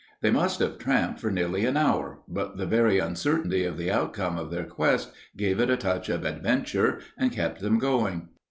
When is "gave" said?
5.37-5.59